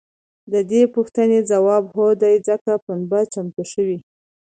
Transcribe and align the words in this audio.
د 0.53 0.55
دې 0.71 0.81
پوښتنې 0.95 1.39
ځواب 1.51 1.83
هو 1.95 2.07
دی 2.21 2.35
ځکه 2.47 2.71
پنبه 2.85 3.19
چمتو 3.33 3.63
شوې. 3.73 3.97